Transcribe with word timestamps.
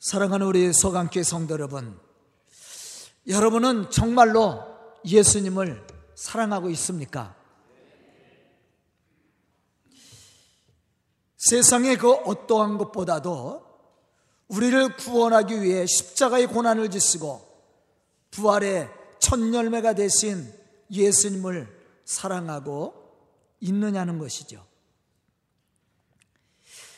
사랑하는 0.00 0.46
우리 0.46 0.72
소강교회 0.72 1.22
성도 1.22 1.52
여러분, 1.52 2.00
여러분은 3.26 3.90
정말로 3.90 4.64
예수님을 5.04 5.86
사랑하고 6.14 6.70
있습니까? 6.70 7.36
세상의 11.36 11.98
그 11.98 12.10
어떠한 12.10 12.78
것보다도 12.78 13.62
우리를 14.48 14.96
구원하기 14.96 15.60
위해 15.60 15.84
십자가의 15.86 16.46
고난을 16.46 16.90
지시고 16.90 17.46
부활의 18.30 18.88
첫 19.18 19.38
열매가 19.52 19.92
되신 19.92 20.50
예수님을 20.90 21.78
사랑하고 22.06 22.94
있느냐는 23.60 24.18
것이죠. 24.18 24.64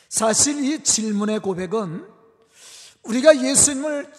사실 0.07 0.63
이 0.63 0.81
질문의 0.81 1.39
고백은 1.39 2.12
우리가 3.03 3.41
예수님을 3.41 4.11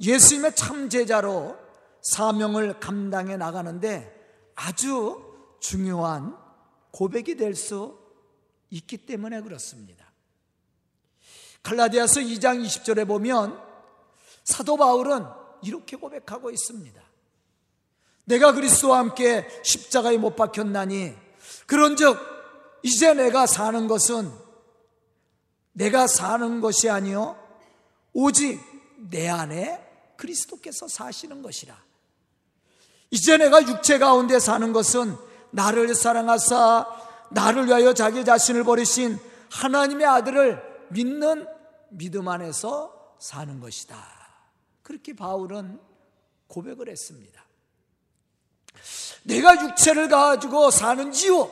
예수님의 0.00 0.54
참 0.54 0.88
제자로 0.88 1.58
사명을 2.02 2.80
감당해 2.80 3.36
나가는데 3.36 4.52
아주 4.54 5.22
중요한 5.60 6.36
고백이 6.90 7.36
될 7.36 7.54
수 7.54 8.00
있기 8.70 8.98
때문에 8.98 9.42
그렇습니다. 9.42 10.10
갈라디아서 11.62 12.20
2장 12.20 12.64
20절에 12.64 13.06
보면 13.06 13.60
사도 14.44 14.76
바울은 14.76 15.24
이렇게 15.62 15.96
고백하고 15.96 16.50
있습니다. 16.50 17.02
내가 18.24 18.52
그리스도와 18.52 18.98
함께 18.98 19.46
십자가에 19.64 20.16
못 20.16 20.36
박혔나니 20.36 21.14
그런즉 21.66 22.16
이제 22.82 23.12
내가 23.12 23.46
사는 23.46 23.88
것은 23.88 24.32
내가 25.72 26.06
사는 26.06 26.60
것이 26.60 26.88
아니요 26.88 27.36
오직 28.12 28.60
내 29.10 29.28
안에 29.28 30.14
그리스도께서 30.16 30.88
사시는 30.88 31.42
것이라. 31.42 31.76
이제 33.10 33.36
내가 33.36 33.62
육체 33.66 33.98
가운데 33.98 34.38
사는 34.38 34.72
것은 34.72 35.16
나를 35.50 35.94
사랑하사 35.94 36.86
나를 37.30 37.66
위하여 37.66 37.94
자기 37.94 38.24
자신을 38.24 38.64
버리신 38.64 39.18
하나님의 39.50 40.06
아들을 40.06 40.86
믿는 40.90 41.46
믿음 41.90 42.28
안에서 42.28 43.14
사는 43.18 43.60
것이다. 43.60 43.98
그렇게 44.82 45.14
바울은 45.14 45.80
고백을 46.48 46.88
했습니다. 46.88 47.44
내가 49.22 49.60
육체를 49.62 50.08
가지고 50.08 50.70
사는 50.70 51.14
이유, 51.14 51.48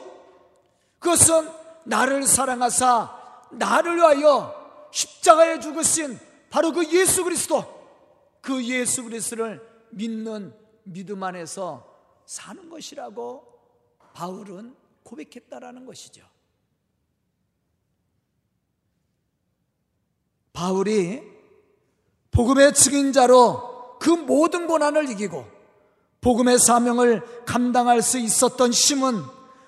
그것은 0.98 1.48
나를 1.84 2.26
사랑하사 2.26 3.16
나를 3.50 3.96
위하여 3.96 4.88
십자가에 4.90 5.60
죽으신 5.60 6.18
바로 6.50 6.72
그 6.72 6.90
예수 6.92 7.24
그리스도, 7.24 7.64
그 8.40 8.64
예수 8.64 9.04
그리스도를 9.04 9.66
믿는 9.90 10.54
믿음 10.84 11.22
안에서 11.22 11.86
사는 12.26 12.68
것이라고 12.68 13.44
바울은 14.14 14.74
고백했다라는 15.02 15.86
것이죠. 15.86 16.26
바울이 20.52 21.22
복음의 22.30 22.74
증인자로 22.74 23.98
그 24.00 24.10
모든 24.10 24.66
고난을 24.66 25.10
이기고 25.10 25.46
복음의 26.20 26.58
사명을 26.58 27.44
감당할 27.44 28.02
수 28.02 28.18
있었던 28.18 28.72
힘은 28.72 29.22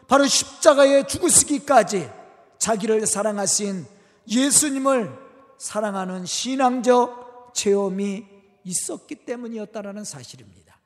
바로 0.08 0.26
십자가에 0.26 1.06
죽으시기까지 1.06 2.10
자기를 2.58 3.06
사랑하신 3.06 3.86
예수님을 4.28 5.29
사랑하는 5.60 6.24
신앙적 6.24 7.52
체험이 7.54 8.26
있었기 8.64 9.26
때문이었다라는 9.26 10.04
사실입니다. 10.04 10.80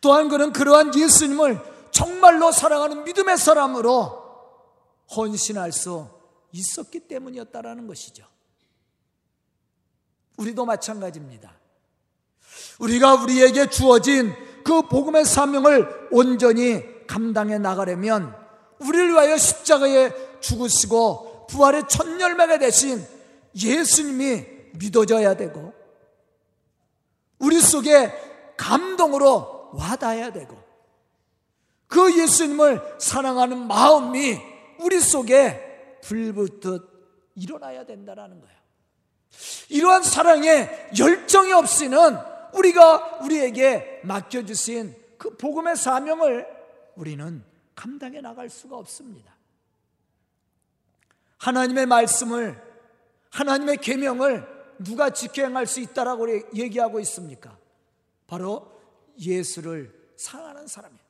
또한 0.00 0.30
그는 0.30 0.54
그러한 0.54 0.98
예수님을 0.98 1.60
정말로 1.90 2.50
사랑하는 2.50 3.04
믿음의 3.04 3.36
사람으로 3.36 4.26
헌신할 5.14 5.70
수 5.70 6.08
있었기 6.52 7.00
때문이었다라는 7.00 7.86
것이죠. 7.86 8.26
우리도 10.38 10.64
마찬가지입니다. 10.64 11.58
우리가 12.78 13.22
우리에게 13.22 13.68
주어진 13.68 14.32
그 14.64 14.80
복음의 14.88 15.26
사명을 15.26 16.08
온전히 16.10 17.06
감당해 17.06 17.58
나가려면 17.58 18.34
우리를 18.78 19.10
위하여 19.10 19.36
십자가에 19.36 20.40
죽으시고 20.40 21.27
부활의 21.48 21.84
첫 21.88 22.20
열매가 22.20 22.58
되신 22.58 23.04
예수님이 23.54 24.44
믿어져야 24.74 25.34
되고 25.34 25.72
우리 27.38 27.60
속에 27.60 28.12
감동으로 28.56 29.70
와닿아야 29.72 30.32
되고 30.32 30.56
그 31.86 32.20
예수님을 32.20 32.96
사랑하는 32.98 33.66
마음이 33.66 34.38
우리 34.80 35.00
속에 35.00 35.98
불붙듯 36.02 36.98
일어나야 37.34 37.84
된다는 37.84 38.40
거예요. 38.40 38.58
이러한 39.70 40.02
사랑의 40.02 40.90
열정이 40.98 41.52
없이는 41.52 42.16
우리가 42.54 43.20
우리에게 43.22 44.00
맡겨주신 44.04 44.94
그 45.18 45.36
복음의 45.36 45.76
사명을 45.76 46.46
우리는 46.96 47.44
감당해 47.74 48.20
나갈 48.20 48.48
수가 48.48 48.76
없습니다. 48.76 49.37
하나님의 51.38 51.86
말씀을 51.86 52.62
하나님의 53.30 53.78
계명을 53.78 54.46
누가 54.78 55.10
지켜 55.10 55.42
행할 55.42 55.66
수 55.66 55.80
있다라고 55.80 56.28
얘기하고 56.54 57.00
있습니까? 57.00 57.56
바로 58.26 58.70
예수를 59.18 59.92
사랑하는 60.16 60.66
사람이에요. 60.66 61.02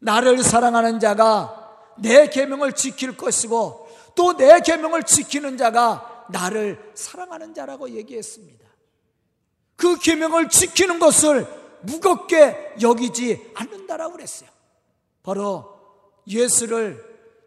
나를 0.00 0.42
사랑하는 0.42 1.00
자가 1.00 1.94
내 1.98 2.28
계명을 2.28 2.72
지킬 2.72 3.16
것이고 3.16 3.88
또 4.14 4.36
내 4.36 4.60
계명을 4.60 5.04
지키는 5.04 5.56
자가 5.56 6.26
나를 6.30 6.92
사랑하는 6.94 7.54
자라고 7.54 7.90
얘기했습니다. 7.90 8.64
그 9.76 9.98
계명을 9.98 10.48
지키는 10.48 10.98
것을 10.98 11.46
무겁게 11.82 12.74
여기지 12.80 13.52
않는다라고 13.54 14.12
그랬어요. 14.14 14.48
바로 15.22 15.74
예수를 16.26 17.02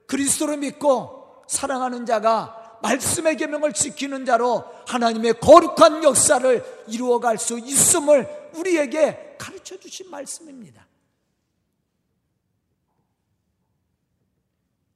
그리스도로 0.08 0.58
믿고 0.58 1.27
사랑하는 1.48 2.06
자가 2.06 2.80
말씀의 2.82 3.38
계명을 3.38 3.74
지키는 3.74 4.26
자로 4.26 4.66
하나님의 4.88 5.40
거룩한 5.40 6.04
역사를 6.04 6.84
이루어갈 6.88 7.38
수 7.38 7.58
있음을 7.58 8.52
우리에게 8.56 9.36
가르쳐 9.40 9.78
주신 9.80 10.10
말씀입니다. 10.10 10.86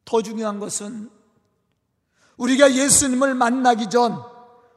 더 0.06 0.22
중요한 0.22 0.60
것은 0.60 1.10
우리가 2.38 2.74
예수님을 2.74 3.34
만나기 3.34 3.90
전 3.90 4.22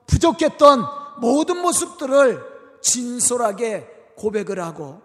부족했던 0.07 0.85
모든 1.19 1.61
모습들을 1.61 2.55
진솔하게 2.83 4.13
고백을 4.17 4.61
하고 4.61 5.03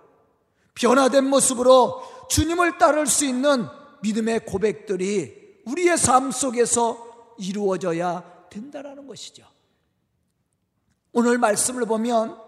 변화된 0.75 1.25
모습으로 1.25 2.27
주님을 2.29 2.77
따를 2.77 3.07
수 3.07 3.25
있는 3.25 3.67
믿음의 4.01 4.45
고백들이 4.45 5.38
우리의 5.69 5.97
삶 5.97 6.31
속에서 6.31 7.35
이루어져야 7.37 8.47
된다라는 8.49 9.07
것이죠. 9.07 9.45
오늘 11.11 11.37
말씀을 11.37 11.85
보면 11.85 12.39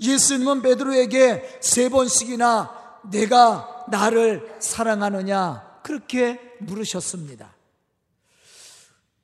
예수님은 0.00 0.62
베드로에게 0.62 1.58
세 1.60 1.88
번씩이나 1.88 3.00
내가 3.10 3.86
나를 3.88 4.56
사랑하느냐 4.60 5.80
그렇게 5.82 6.40
물으셨습니다. 6.60 7.54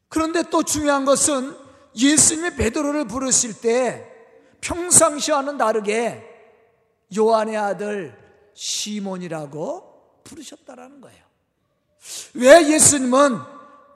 그런데 0.09 0.43
또 0.51 0.63
중요한 0.63 1.05
것은 1.05 1.57
예수님이 1.97 2.57
베드로를 2.57 3.07
부르실 3.07 3.61
때 3.61 4.09
평상시와는 4.61 5.59
다르게 5.59 6.29
요한의 7.17 7.57
아들 7.57 8.17
시몬이라고 8.55 10.21
부르셨다라는 10.25 11.01
거예요. 11.01 11.32
왜 12.35 12.71
예수님은 12.71 13.39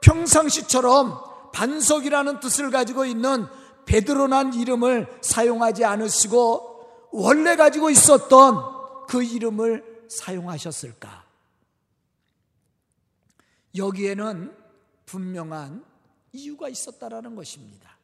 평상시처럼 0.01 1.51
반석이라는 1.53 2.39
뜻을 2.39 2.71
가지고 2.71 3.05
있는 3.05 3.47
베드로란 3.85 4.53
이름을 4.53 5.19
사용하지 5.21 5.85
않으시고 5.85 7.09
원래 7.11 7.55
가지고 7.55 7.89
있었던 7.89 9.05
그 9.07 9.23
이름을 9.23 10.05
사용하셨을까? 10.09 11.25
여기에는 13.75 14.55
분명한 15.05 15.83
이유가 16.33 16.69
있었다라는 16.69 17.35
것입니다. 17.35 17.97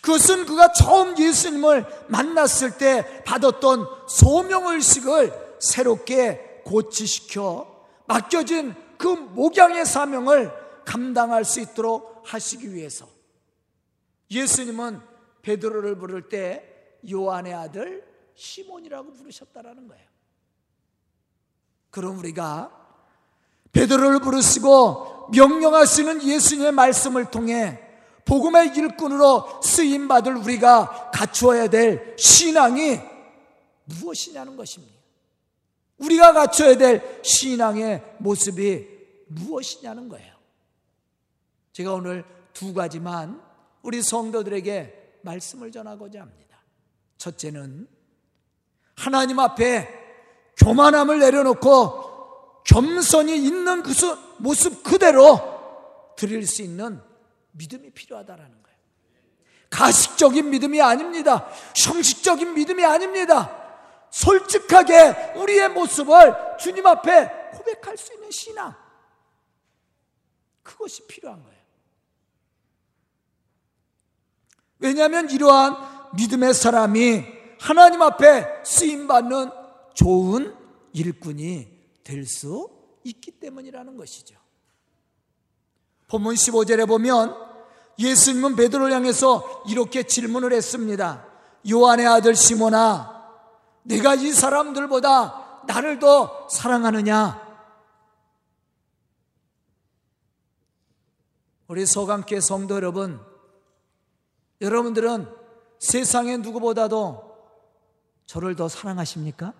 그것은 0.00 0.46
그가 0.46 0.72
처음 0.72 1.18
예수님을 1.18 2.06
만났을 2.08 2.78
때 2.78 3.22
받았던 3.24 3.86
소명의식을 4.08 5.56
새롭게 5.60 6.62
고치시켜 6.64 7.86
맡겨진 8.06 8.74
그 8.98 9.06
목양의 9.06 9.86
사명을 9.86 10.52
감당할 10.84 11.44
수 11.44 11.60
있도록 11.60 12.22
하시기 12.24 12.74
위해서 12.74 13.08
예수님은 14.30 15.00
베드로를 15.42 15.96
부를 15.96 16.28
때 16.28 16.98
요한의 17.10 17.54
아들 17.54 18.06
시몬이라고 18.34 19.12
부르셨다라는 19.12 19.88
거예요. 19.88 20.06
그럼 21.90 22.18
우리가 22.18 22.70
베드로를 23.72 24.20
부르시고 24.20 25.28
명령하시는 25.32 26.22
예수님의 26.22 26.72
말씀을 26.72 27.30
통해 27.30 27.80
복음의 28.24 28.76
일꾼으로 28.76 29.62
쓰임 29.62 30.06
받을 30.06 30.36
우리가 30.36 31.10
갖추어야 31.12 31.68
될 31.68 32.14
신앙이 32.18 33.00
무엇이냐는 33.84 34.56
것입니다. 34.56 34.97
우리가 35.98 36.32
갖춰야 36.32 36.76
될 36.76 37.20
신앙의 37.22 38.02
모습이 38.18 38.86
무엇이냐는 39.26 40.08
거예요. 40.08 40.34
제가 41.72 41.92
오늘 41.92 42.24
두 42.52 42.72
가지만 42.74 43.40
우리 43.82 44.02
성도들에게 44.02 45.20
말씀을 45.22 45.70
전하고자 45.70 46.20
합니다. 46.20 46.58
첫째는 47.18 47.88
하나님 48.94 49.38
앞에 49.38 49.88
교만함을 50.56 51.20
내려놓고 51.20 52.62
겸손히 52.64 53.36
있는 53.36 53.82
그 53.82 53.92
모습 54.38 54.82
그대로 54.82 56.14
드릴 56.16 56.46
수 56.46 56.62
있는 56.62 57.00
믿음이 57.52 57.90
필요하다라는 57.90 58.50
거예요. 58.50 58.78
가식적인 59.70 60.50
믿음이 60.50 60.80
아닙니다. 60.80 61.48
형식적인 61.76 62.54
믿음이 62.54 62.84
아닙니다. 62.84 63.67
솔직하게 64.10 65.34
우리의 65.36 65.68
모습을 65.70 66.34
주님 66.58 66.86
앞에 66.86 67.50
고백할 67.52 67.96
수 67.96 68.12
있는 68.14 68.30
신앙. 68.30 68.74
그것이 70.62 71.06
필요한 71.06 71.42
거예요. 71.42 71.58
왜냐하면 74.78 75.30
이러한 75.30 75.76
믿음의 76.16 76.54
사람이 76.54 77.24
하나님 77.60 78.02
앞에 78.02 78.62
쓰임받는 78.64 79.50
좋은 79.94 80.54
일꾼이 80.92 81.68
될 82.04 82.24
수 82.24 82.70
있기 83.04 83.32
때문이라는 83.32 83.96
것이죠. 83.96 84.36
본문 86.08 86.34
15절에 86.34 86.86
보면 86.86 87.34
예수님은 87.98 88.56
베드로를 88.56 88.92
향해서 88.92 89.64
이렇게 89.68 90.04
질문을 90.04 90.52
했습니다. 90.52 91.26
요한의 91.70 92.06
아들 92.06 92.34
시모나 92.34 93.17
내가 93.82 94.14
이 94.14 94.32
사람들보다 94.32 95.62
나를 95.66 95.98
더 95.98 96.48
사랑하느냐? 96.48 97.46
우리 101.68 101.84
소강교회 101.84 102.40
성도 102.40 102.76
여러분, 102.76 103.20
여러분들은 104.60 105.34
세상의 105.78 106.38
누구보다도 106.38 107.28
저를 108.26 108.56
더 108.56 108.68
사랑하십니까? 108.68 109.52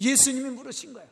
예수님이 0.00 0.50
물으신 0.50 0.92
거예요. 0.92 1.08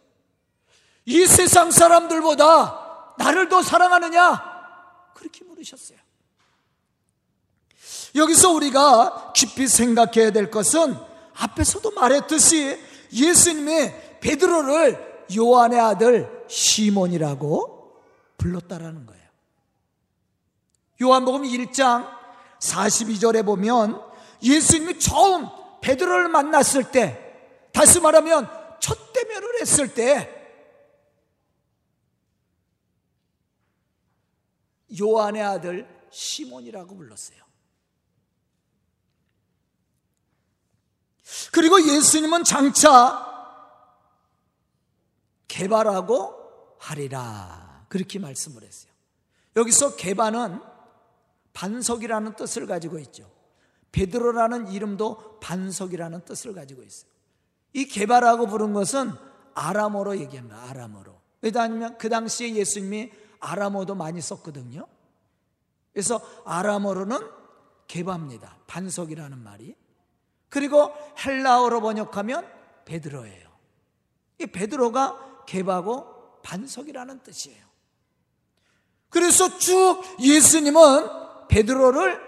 이 1.06 1.26
세상 1.26 1.70
사람들보다 1.70 3.14
나를 3.18 3.48
더 3.48 3.62
사랑하느냐? 3.62 5.12
그렇게 5.14 5.44
물으셨어요. 5.44 5.98
여기서 8.14 8.52
우리가 8.52 9.32
깊이 9.34 9.66
생각해야 9.66 10.30
될 10.30 10.50
것은 10.50 10.96
앞에서도 11.34 11.90
말했듯이 11.92 12.78
예수님이 13.12 13.92
베드로를 14.20 15.26
요한의 15.36 15.80
아들 15.80 16.44
시몬이라고 16.48 18.02
불렀다라는 18.38 19.06
거예요. 19.06 19.24
요한복음 21.02 21.42
1장 21.42 22.08
42절에 22.60 23.44
보면 23.44 24.00
예수님이 24.42 24.98
처음 24.98 25.48
베드로를 25.80 26.28
만났을 26.28 26.90
때 26.90 27.20
다시 27.72 28.00
말하면 28.00 28.48
첫 28.80 29.12
대면을 29.12 29.60
했을 29.60 29.92
때 29.92 30.30
요한의 35.00 35.42
아들 35.42 35.88
시몬이라고 36.10 36.94
불렀어요. 36.96 37.43
그리고 41.52 41.80
예수님은 41.80 42.44
장차 42.44 43.32
개발하고 45.48 46.76
하리라. 46.78 47.86
그렇게 47.88 48.18
말씀을 48.18 48.62
했어요. 48.62 48.92
여기서 49.56 49.96
개발은 49.96 50.60
반석이라는 51.52 52.36
뜻을 52.36 52.66
가지고 52.66 52.98
있죠. 52.98 53.30
베드로라는 53.92 54.72
이름도 54.72 55.38
반석이라는 55.40 56.24
뜻을 56.24 56.52
가지고 56.52 56.82
있어요. 56.82 57.10
이 57.72 57.86
개발하고 57.86 58.48
부른 58.48 58.72
것은 58.72 59.12
아람어로 59.54 60.18
얘기합니다. 60.18 60.60
아람어로. 60.64 61.20
왜냐하면 61.42 61.96
그 61.98 62.08
당시에 62.08 62.54
예수님이 62.54 63.12
아람어도 63.38 63.94
많이 63.94 64.20
썼거든요. 64.20 64.86
그래서 65.92 66.20
아람어로는 66.44 67.18
개바입니다. 67.86 68.58
반석이라는 68.66 69.38
말이. 69.38 69.76
그리고 70.54 70.94
헬라어로 71.18 71.80
번역하면 71.80 72.48
베드로예요. 72.84 73.50
이 74.38 74.46
베드로가 74.46 75.46
개바고 75.46 76.42
반석이라는 76.44 77.24
뜻이에요. 77.24 77.64
그래서 79.10 79.58
쭉 79.58 80.00
예수님은 80.20 81.48
베드로를 81.48 82.20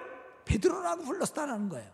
베드로라고 0.44 1.05
불렀다는 1.05 1.69
거예요. 1.69 1.88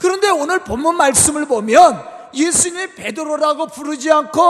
그런데 0.00 0.30
오늘 0.30 0.62
본문 0.62 0.96
말씀을 0.96 1.46
보면 1.46 2.30
예수님이 2.32 2.94
베드로라고 2.94 3.66
부르지 3.66 4.12
않고 4.12 4.40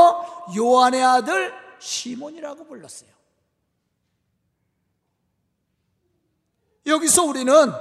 요한의 0.55 1.03
아들 1.03 1.55
시몬이라고 1.79 2.67
불렀어요. 2.67 3.09
여기서 6.85 7.25
우리는 7.25 7.73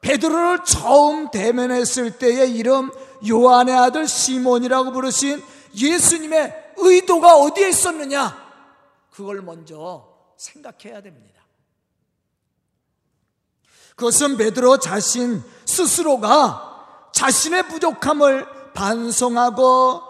베드로를 0.00 0.64
처음 0.64 1.30
대면했을 1.30 2.18
때의 2.18 2.54
이름 2.54 2.90
요한의 3.28 3.74
아들 3.74 4.06
시몬이라고 4.06 4.92
부르신 4.92 5.42
예수님의 5.74 6.72
의도가 6.76 7.36
어디에 7.36 7.68
있었느냐? 7.70 8.48
그걸 9.10 9.42
먼저 9.42 10.08
생각해야 10.36 11.02
됩니다. 11.02 11.42
그것은 13.96 14.36
베드로 14.36 14.78
자신 14.78 15.42
스스로가 15.64 17.10
자신의 17.12 17.64
부족함을 17.64 18.72
반성하고 18.72 20.02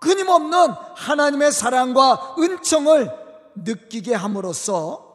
끊임없는 0.00 0.70
하나님의 0.94 1.50
사랑과 1.50 2.36
은총을 2.38 3.10
느끼게 3.56 4.14
함으로써 4.14 5.05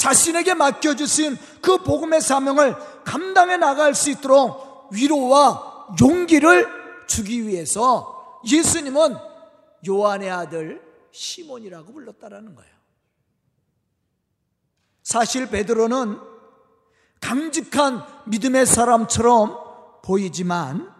자신에게 0.00 0.54
맡겨주신 0.54 1.36
그 1.60 1.76
복음의 1.76 2.22
사명을 2.22 2.74
감당해 3.04 3.58
나갈 3.58 3.94
수 3.94 4.08
있도록 4.08 4.88
위로와 4.92 5.94
용기를 6.00 7.06
주기 7.06 7.46
위해서 7.46 8.40
예수님은 8.48 9.14
요한의 9.86 10.30
아들 10.30 10.82
시몬이라고 11.10 11.92
불렀다라는 11.92 12.54
거예요. 12.54 12.70
사실 15.02 15.50
베드로는 15.50 16.18
강직한 17.20 18.02
믿음의 18.24 18.64
사람처럼 18.64 19.58
보이지만 20.02 20.90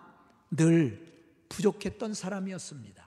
늘 0.50 1.11
부족했던 1.49 2.12
사람이었습니다. 2.12 3.00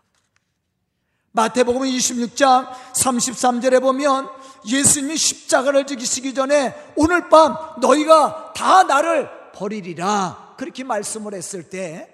마태복음 1.33 1.81
26장 1.81 2.71
33절에 2.93 3.81
보면 3.81 4.29
예수님이 4.67 5.17
십자가를 5.17 5.85
지기시기 5.85 6.33
전에 6.33 6.93
오늘 6.95 7.27
밤 7.29 7.57
너희가 7.81 8.53
다 8.53 8.83
나를 8.83 9.51
버리리라 9.51 10.55
그렇게 10.57 10.83
말씀을 10.83 11.33
했을 11.33 11.69
때 11.69 12.09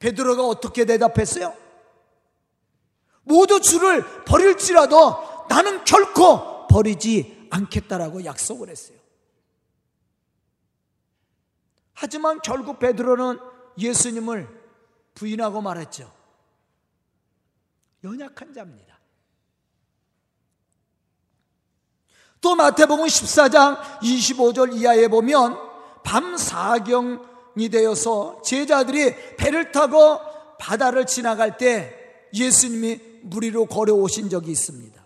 베드로가 0.00 0.44
어떻게 0.44 0.84
대답했어요? 0.84 1.54
모두 3.22 3.60
주를 3.60 4.04
버릴지라도 4.24 5.46
나는 5.48 5.84
결코 5.84 6.66
버리지 6.66 7.48
않겠다라고 7.50 8.24
약속을 8.24 8.68
했어요. 8.68 8.98
하지만 11.94 12.40
결국 12.42 12.80
베드로는 12.80 13.38
예수님을 13.78 14.48
부인하고 15.14 15.62
말했죠. 15.62 16.23
연약한 18.04 18.52
자입니다. 18.52 18.94
또 22.40 22.54
마태복음 22.54 23.06
14장 23.06 23.80
25절 24.02 24.74
이하에 24.74 25.08
보면 25.08 25.58
밤 26.04 26.36
사경이 26.36 27.70
되어서 27.70 28.42
제자들이 28.42 29.36
배를 29.36 29.72
타고 29.72 30.20
바다를 30.58 31.06
지나갈 31.06 31.56
때 31.56 32.28
예수님이 32.34 33.00
물 33.22 33.44
위로 33.44 33.64
걸어오신 33.64 34.28
적이 34.28 34.50
있습니다. 34.52 35.02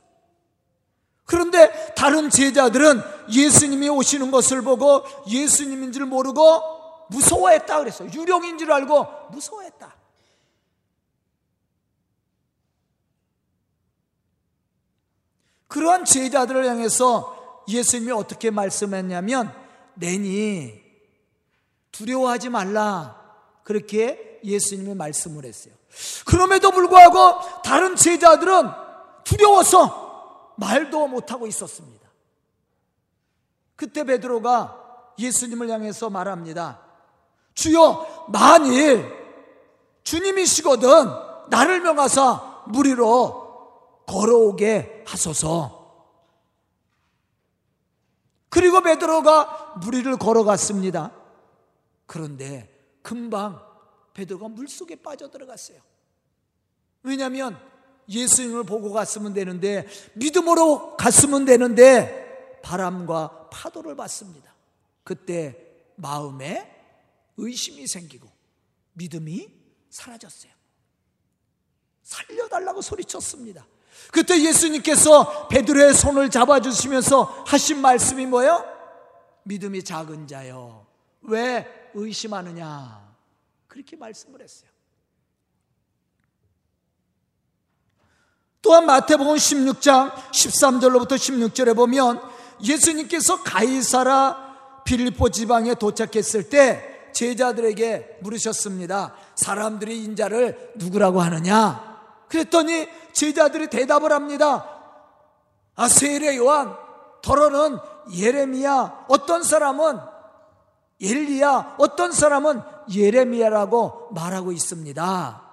그런데 1.24 1.92
다른 1.94 2.30
제자들은 2.30 3.02
예수님이 3.32 3.88
오시는 3.90 4.32
것을 4.32 4.62
보고 4.62 5.04
예수님인 5.28 5.92
줄 5.92 6.06
모르고 6.06 7.06
무서워했다 7.10 7.78
그랬어요. 7.78 8.10
유령인 8.12 8.58
줄 8.58 8.72
알고 8.72 9.06
무서워했다. 9.30 9.97
그러한 15.68 16.04
제자들을 16.04 16.66
향해서 16.66 17.64
예수님이 17.68 18.12
어떻게 18.12 18.50
말씀했냐면 18.50 19.54
내니 19.94 20.82
두려워하지 21.92 22.48
말라. 22.48 23.16
그렇게 23.64 24.40
예수님이 24.44 24.94
말씀을 24.94 25.44
했어요. 25.44 25.74
그럼에도 26.24 26.70
불구하고 26.70 27.62
다른 27.62 27.96
제자들은 27.96 28.70
두려워서 29.24 30.54
말도 30.56 31.06
못하고 31.08 31.46
있었습니다. 31.46 32.08
그때 33.76 34.04
베드로가 34.04 35.12
예수님을 35.18 35.68
향해서 35.68 36.10
말합니다. 36.10 36.80
주여, 37.54 38.26
만일 38.28 39.04
주님이시거든 40.02 40.88
나를 41.50 41.80
명하사 41.80 42.62
무리로 42.66 43.47
걸어오게 44.08 45.04
하소서. 45.06 45.78
그리고 48.48 48.80
베드로가 48.80 49.74
무리를 49.82 50.16
걸어갔습니다. 50.16 51.14
그런데 52.06 52.74
금방 53.02 53.62
베드로가 54.14 54.48
물속에 54.48 54.96
빠져들어갔어요. 54.96 55.80
왜냐하면 57.02 57.60
예수님을 58.08 58.64
보고 58.64 58.90
갔으면 58.90 59.34
되는데 59.34 59.86
믿음으로 60.14 60.96
갔으면 60.96 61.44
되는데 61.44 62.60
바람과 62.62 63.50
파도를 63.50 63.94
봤습니다. 63.94 64.54
그때 65.04 65.56
마음에 65.96 66.74
의심이 67.36 67.86
생기고 67.86 68.28
믿음이 68.94 69.48
사라졌어요. 69.90 70.52
살려달라고 72.02 72.80
소리쳤습니다. 72.80 73.66
그때 74.12 74.42
예수님께서 74.42 75.48
베드로의 75.48 75.94
손을 75.94 76.30
잡아주시면서 76.30 77.44
하신 77.46 77.80
말씀이 77.80 78.26
뭐예요? 78.26 78.64
믿음이 79.44 79.82
작은 79.82 80.26
자요. 80.26 80.86
왜 81.22 81.90
의심하느냐? 81.94 83.08
그렇게 83.66 83.96
말씀을 83.96 84.42
했어요. 84.42 84.70
또한 88.60 88.86
마태복음 88.86 89.36
16장 89.36 90.12
13절로부터 90.12 91.12
16절에 91.12 91.76
보면 91.76 92.20
예수님께서 92.62 93.42
가이사라 93.42 94.82
빌리포 94.84 95.30
지방에 95.30 95.74
도착했을 95.74 96.48
때 96.48 97.10
제자들에게 97.12 98.18
물으셨습니다. 98.20 99.14
사람들이 99.36 100.04
인자를 100.04 100.72
누구라고 100.76 101.20
하느냐? 101.20 101.97
그랬더니 102.28 102.88
제자들이 103.12 103.68
대답을 103.68 104.12
합니다. 104.12 104.74
아, 105.74 105.88
세례 105.88 106.36
요한, 106.36 106.74
더러는 107.22 107.78
예레미야, 108.12 109.06
어떤 109.08 109.42
사람은 109.42 109.98
엘리야, 111.00 111.76
어떤 111.78 112.12
사람은 112.12 112.60
예레미야라고 112.92 114.10
말하고 114.12 114.52
있습니다. 114.52 115.48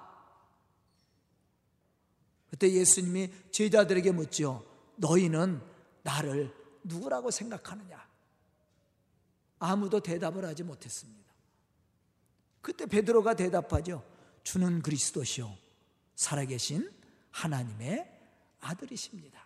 그때 2.50 2.72
예수님이 2.72 3.30
제자들에게 3.52 4.12
묻죠. 4.12 4.64
너희는 4.96 5.60
나를 6.02 6.54
누구라고 6.82 7.30
생각하느냐? 7.30 8.06
아무도 9.58 10.00
대답을 10.00 10.44
하지 10.44 10.62
못했습니다. 10.62 11.30
그때 12.60 12.86
베드로가 12.86 13.34
대답하죠. 13.34 14.02
주는 14.42 14.82
그리스도시요. 14.82 15.56
살아계신 16.16 16.90
하나님의 17.30 18.10
아들이십니다. 18.60 19.44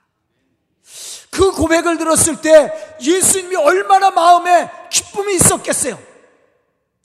그 1.31 1.53
고백을 1.53 1.99
들었을 1.99 2.41
때 2.41 2.97
예수님이 3.01 3.57
얼마나 3.57 4.11
마음에 4.11 4.71
기쁨이 4.91 5.35
있었겠어요. 5.35 5.99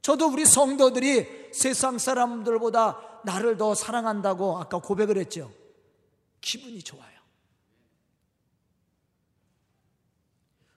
저도 0.02 0.28
우리 0.28 0.46
성도들이 0.46 1.50
세상 1.54 1.98
사람들보다 1.98 3.22
나를 3.24 3.58
더 3.58 3.74
사랑한다고 3.74 4.60
아까 4.60 4.78
고백을 4.78 5.18
했죠. 5.18 5.52
기분이 6.42 6.84
좋아요. 6.84 7.16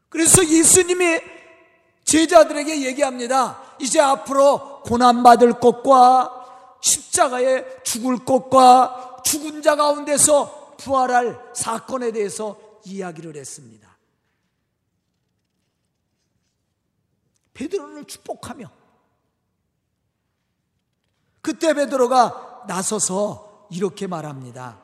그래서 0.08 0.44
예수님이 0.46 1.20
제자들에게 2.04 2.86
얘기합니다. 2.86 3.62
이제 3.78 4.00
앞으로 4.00 4.82
고난받을 4.82 5.60
것과 5.60 6.37
십자가에 6.80 7.82
죽을 7.82 8.24
것과 8.24 9.22
죽은 9.24 9.62
자 9.62 9.76
가운데서 9.76 10.76
부활할 10.78 11.52
사건에 11.54 12.12
대해서 12.12 12.58
이야기를 12.84 13.36
했습니다. 13.36 13.88
베드로를 17.54 18.04
축복하며 18.04 18.70
그때 21.40 21.74
베드로가 21.74 22.64
나서서 22.68 23.68
이렇게 23.70 24.06
말합니다. 24.06 24.80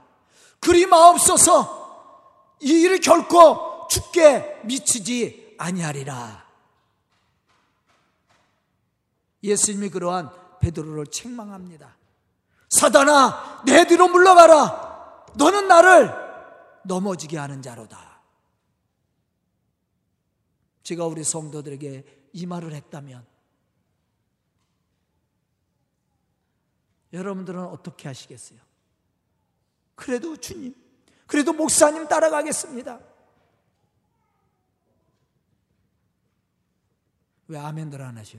그리 0.58 0.86
마옵소서 0.86 2.56
이 2.60 2.82
일을 2.82 3.00
결코 3.00 3.86
죽게 3.88 4.62
미치지 4.64 5.54
아니하리라. 5.58 6.44
예수님이 9.42 9.90
그러한 9.90 10.43
베드로를 10.64 11.06
책망합니다. 11.08 11.94
사단아, 12.70 13.62
내 13.66 13.86
뒤로 13.86 14.08
물러가라. 14.08 15.26
너는 15.36 15.68
나를 15.68 16.10
넘어지게 16.84 17.36
하는 17.36 17.60
자로다. 17.60 18.22
제가 20.82 21.06
우리 21.06 21.22
성도들에게 21.22 22.28
이 22.32 22.46
말을 22.46 22.72
했다면 22.72 23.26
여러분들은 27.12 27.62
어떻게 27.64 28.08
하시겠어요? 28.08 28.58
그래도 29.94 30.36
주님, 30.36 30.74
그래도 31.26 31.52
목사님 31.52 32.08
따라가겠습니다. 32.08 33.00
왜 37.48 37.58
아멘들 37.58 38.02
안 38.02 38.18
하셔? 38.18 38.38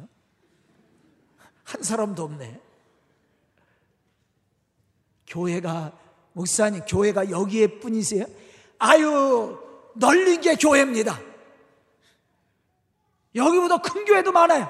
한 1.66 1.84
사람도 1.84 2.24
없네. 2.24 2.62
교회가, 5.28 5.98
목사님, 6.34 6.86
교회가 6.86 7.30
여기에 7.30 7.80
뿐이세요? 7.80 8.26
아유, 8.78 9.60
널린 9.96 10.42
게 10.42 10.56
교회입니다. 10.56 11.20
여기보다 13.34 13.80
큰 13.80 14.06
교회도 14.06 14.32
많아요. 14.32 14.70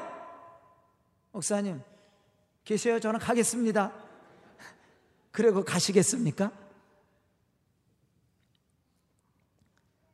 목사님, 1.32 1.82
계세요? 2.64 3.00
저는 3.00 3.20
가겠습니다. 3.20 3.94
그리고 5.32 5.64
가시겠습니까? 5.64 6.52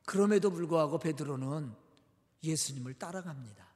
그럼에도 0.04 0.50
불구하고 0.50 0.98
베드로는 0.98 1.74
예수님을 2.42 2.94
따라갑니다. 2.94 3.71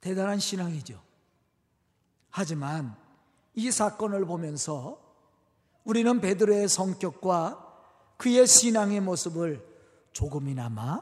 대단한 0.00 0.38
신앙이죠. 0.38 1.02
하지만 2.30 2.96
이 3.54 3.70
사건을 3.70 4.24
보면서 4.24 5.00
우리는 5.84 6.20
베드로의 6.20 6.68
성격과 6.68 7.66
그의 8.16 8.46
신앙의 8.46 9.00
모습을 9.00 9.66
조금이나마 10.12 11.00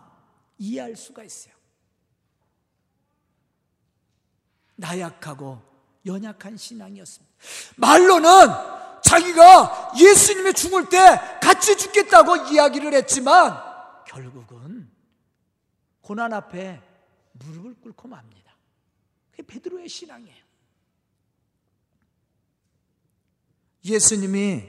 이해할 0.59 0.97
수가 0.97 1.25
있어요. 1.25 1.55
나약하고 4.77 5.61
연약한 6.07 6.57
신앙이었습니다. 6.57 7.35
말로는 7.77 8.29
자기가 9.03 9.93
예수님이 9.99 10.53
죽을 10.55 10.89
때 10.89 10.99
같이 11.43 11.77
죽겠다고 11.77 12.37
이야기를 12.49 12.95
했지만 12.95 13.59
결국은 14.07 14.91
고난 16.01 16.33
앞에 16.33 16.81
무릎을 17.33 17.75
꿇고 17.81 18.09
맙니다. 18.09 18.48
그게 19.39 19.43
베드로의 19.47 19.89
신앙이에요. 19.89 20.37
예수님이 23.85 24.65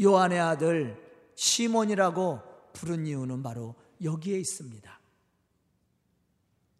요한의 0.00 0.38
아들 0.38 1.32
시몬이라고 1.34 2.40
부른 2.74 3.06
이유는 3.06 3.42
바로 3.42 3.74
여기에 4.02 4.38
있습니다. 4.38 5.00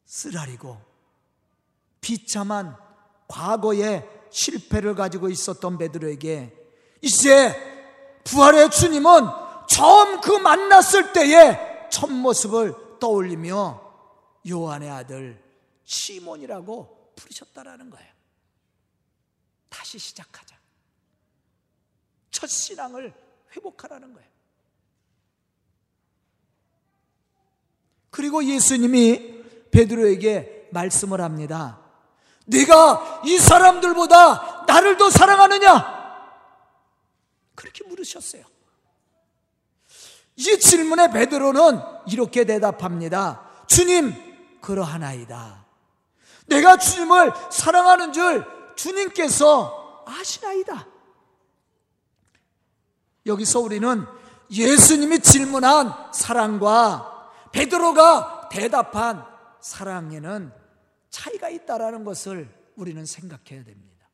쓰라리고 0.05 0.79
비참한 2.01 2.77
과거의 3.27 4.07
실패를 4.31 4.95
가지고 4.95 5.31
있었던 5.31 5.79
베드로에게 5.79 6.55
이제 7.01 8.21
부활의 8.25 8.71
주님은 8.71 9.23
처음 9.69 10.21
그 10.21 10.33
만났을 10.33 11.13
때의 11.15 11.89
첫 11.91 12.11
모습을 12.11 12.99
떠올리며 13.01 13.81
요한의 14.47 14.91
아들 14.91 15.43
시몬이라고 15.85 16.94
부르셨다라는 17.17 17.91
거예요. 17.91 18.13
다시 19.69 19.99
시작하자. 19.99 20.57
첫 22.31 22.49
신앙을 22.49 23.15
회복하라는 23.57 24.13
거예요. 24.13 24.29
그리고 28.11 28.45
예수님이 28.45 29.43
베드로에게 29.71 30.69
말씀을 30.73 31.21
합니다. 31.21 31.81
네가 32.47 33.23
이 33.25 33.39
사람들보다 33.39 34.65
나를 34.67 34.97
더 34.97 35.11
사랑하느냐? 35.11 35.95
그렇게 37.55 37.85
물으셨어요. 37.85 38.45
이 40.37 40.59
질문에 40.59 41.11
베드로는 41.11 41.81
이렇게 42.07 42.45
대답합니다. 42.45 43.65
주님, 43.67 44.13
그러하나이다. 44.61 45.64
내가 46.47 46.77
주님을 46.77 47.33
사랑하는 47.51 48.13
줄 48.13 48.45
주님께서 48.77 50.05
아시나이다. 50.07 50.87
여기서 53.27 53.61
우리는 53.61 54.05
예수님이 54.51 55.21
질문한 55.21 56.13
사랑과 56.13 57.33
베드로가 57.53 58.49
대답한 58.51 59.25
사랑에는 59.61 60.53
차이가 61.11 61.49
있다라는 61.49 62.05
것을 62.05 62.53
우리는 62.77 63.07
생각해야 63.07 63.65
됩니다. 63.65 64.09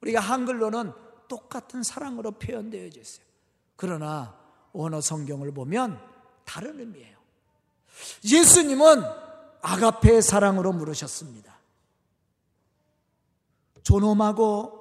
우리가 0.00 0.20
한글로는 0.20 0.92
똑같은 1.28 1.82
사랑으로 1.82 2.32
표현되어 2.32 2.86
있어요. 2.86 3.26
그러나 3.76 4.36
원어 4.72 5.00
성경을 5.00 5.52
보면 5.52 6.00
다른 6.44 6.80
의미예요. 6.80 7.16
예수님은 8.24 9.29
아가페의 9.62 10.22
사랑으로 10.22 10.72
물으셨습니다. 10.72 11.54
존엄하고 13.82 14.80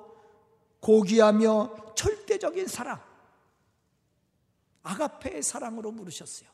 고귀하며 0.80 1.94
절대적인 1.96 2.68
사랑. 2.68 3.02
아가페의 4.84 5.44
사랑으로 5.44 5.92
물으셨어요. 5.92 6.50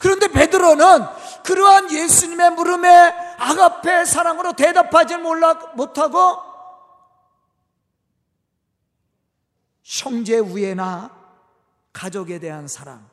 그런데 0.00 0.28
베드로는 0.28 0.84
그러한 1.44 1.92
예수님의 1.92 2.50
물음에 2.52 2.88
아가페의 3.38 4.06
사랑으로 4.06 4.54
대답하지 4.54 5.16
못하고 5.18 6.18
형제 9.82 10.38
우애나 10.38 11.16
가족에 11.92 12.38
대한 12.38 12.66
사랑, 12.66 13.08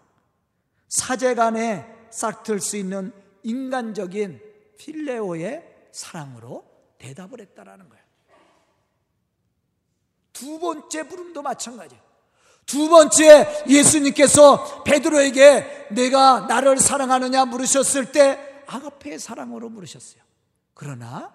사제 0.87 1.35
간에 1.35 2.07
싹틀 2.09 2.59
수 2.61 2.77
있는 2.77 3.13
인간적인 3.43 4.41
필레오의 4.77 5.89
사랑으로 5.91 6.65
대답을 6.97 7.41
했다라는 7.41 7.89
거예요. 7.89 8.03
두 10.33 10.59
번째 10.59 11.07
부름도 11.07 11.41
마찬가지예요. 11.41 12.03
두 12.65 12.87
번째 12.87 13.65
예수님께서 13.67 14.83
베드로에게 14.83 15.87
내가 15.91 16.41
나를 16.41 16.77
사랑하느냐 16.77 17.45
물으셨을 17.45 18.11
때 18.11 18.63
아가페의 18.67 19.17
사랑으로 19.17 19.69
물으셨어요. 19.69 20.21
그러나 20.75 21.33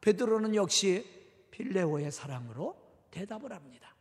베드로는 0.00 0.54
역시 0.54 1.04
필레오의 1.50 2.12
사랑으로 2.12 2.76
대답을 3.10 3.52
합니다. 3.52 3.95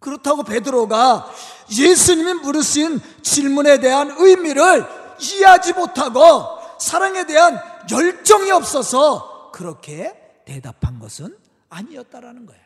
그렇다고 0.00 0.42
베드로가 0.42 1.30
예수님이 1.76 2.34
물으신 2.34 3.00
질문에 3.22 3.80
대한 3.80 4.14
의미를 4.18 4.86
이해하지 5.20 5.72
못하고 5.72 6.58
사랑에 6.78 7.26
대한 7.26 7.60
열정이 7.90 8.50
없어서 8.50 9.50
그렇게 9.52 10.14
대답한 10.44 10.98
것은 10.98 11.36
아니었다라는 11.68 12.46
거예요. 12.46 12.62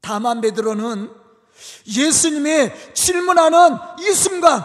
다만 0.00 0.40
베드로는 0.40 1.10
예수님이 1.86 2.70
질문하는 2.94 3.76
이 4.00 4.12
순간 4.12 4.64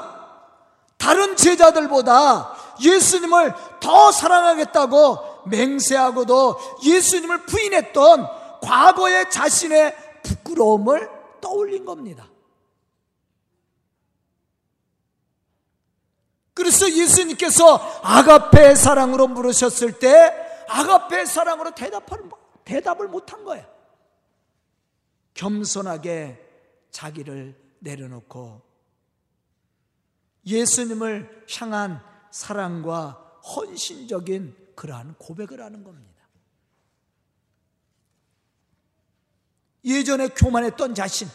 다른 0.98 1.36
제자들보다 1.36 2.56
예수님을 2.82 3.54
더 3.80 4.12
사랑하겠다고 4.12 5.44
맹세하고도 5.48 6.60
예수님을 6.84 7.46
부인했던 7.46 8.28
과거의 8.62 9.30
자신의 9.30 9.96
부끄러움을 10.54 11.10
떠올린 11.42 11.86
겁니다. 11.86 12.30
그래서 16.54 16.90
예수님께서 16.90 17.76
아가페의 18.04 18.76
사랑으로 18.76 19.28
물으셨을 19.28 20.00
때 20.00 20.66
아가페의 20.70 21.26
사랑으로 21.26 21.76
대답을, 21.76 22.30
대답을 22.64 23.08
못한 23.08 23.44
거예요. 23.44 23.66
겸손하게 25.34 26.40
자기를 26.92 27.60
내려놓고 27.80 28.62
예수님을 30.46 31.46
향한 31.58 32.02
사랑과 32.32 33.40
헌신적인 33.56 34.74
그러한 34.76 35.16
고백을 35.18 35.62
하는 35.62 35.84
겁니다. 35.84 36.13
예전에 39.84 40.30
교만했던 40.30 40.96
자신, 40.96 41.28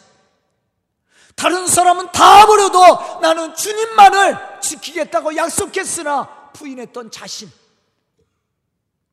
다른 1.35 1.67
사람은 1.67 2.11
다 2.11 2.45
버려도 2.45 3.19
나는 3.21 3.55
주님만을 3.55 4.61
지키겠다고 4.61 5.35
약속했으나 5.35 6.51
부인했던 6.51 7.11
자신, 7.11 7.49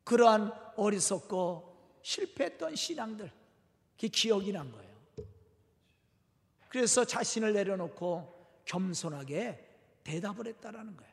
그러한 0.03 0.51
어리석고 0.75 1.77
실패했던 2.01 2.75
신앙들, 2.75 3.31
그게 3.95 4.07
기억이 4.07 4.51
난 4.51 4.71
거예요. 4.71 4.87
그래서 6.69 7.05
자신을 7.05 7.53
내려놓고 7.53 8.61
겸손하게 8.65 9.65
대답을 10.03 10.47
했다라는 10.47 10.97
거예요. 10.97 11.11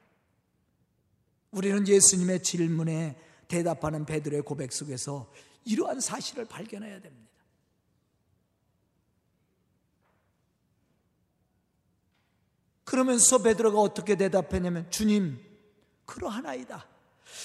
우리는 1.52 1.87
예수님의 1.87 2.42
질문에 2.42 3.16
대답하는 3.48 4.04
베드로의 4.04 4.42
고백 4.42 4.72
속에서 4.72 5.32
이러한 5.64 6.00
사실을 6.00 6.44
발견해야 6.44 7.00
됩니다. 7.00 7.34
그러면서 12.94 13.38
베드로가 13.38 13.80
어떻게 13.80 14.14
대답했냐면 14.14 14.87
주님 14.88 15.37
그러하나이다. 16.07 16.87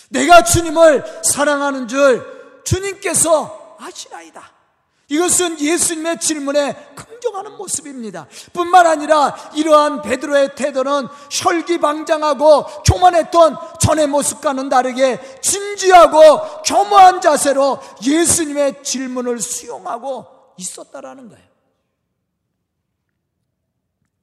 내가 0.09 0.43
주님을 0.43 1.23
사랑하는 1.23 1.87
줄 1.87 2.61
주님께서 2.63 3.77
아시나이다. 3.79 4.43
이것은 5.07 5.59
예수님의 5.59 6.19
질문에 6.19 6.93
긍정하는 6.93 7.57
모습입니다. 7.57 8.27
뿐만 8.53 8.85
아니라 8.85 9.35
이러한 9.55 10.03
베드로의 10.03 10.55
태도는 10.55 11.07
혈기방장하고 11.31 12.83
교만했던 12.83 13.57
전의 13.79 14.05
모습과는 14.05 14.69
다르게 14.69 15.19
진지하고 15.41 16.61
겸허한 16.61 17.21
자세로 17.21 17.79
예수님의 18.03 18.83
질문을 18.83 19.39
수용하고 19.39 20.27
있었다라는 20.57 21.29
거예요. 21.29 21.48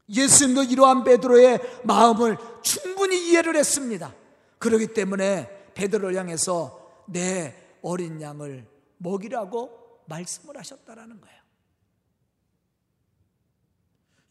예수님도 0.09 0.65
이러한 0.65 1.05
베드로의 1.05 1.83
마음을 1.85 2.37
충분히 2.63 3.31
이해를 3.31 3.57
했습니다. 3.57 4.15
그렇기 4.59 4.89
때문에 4.89 5.73
베드로를 5.75 6.17
향해서 6.17 7.05
내 7.07 7.55
어린 7.83 8.21
양을 8.21 8.67
먹이라고 8.99 10.03
말씀을 10.07 10.57
하셨다라는 10.57 11.21
거예요. 11.21 11.37